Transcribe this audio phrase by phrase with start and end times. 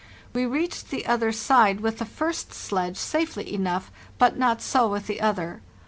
[0.33, 5.05] We reached the other side with the first sledge safely enough, but not so with
[5.05, 5.61] the other.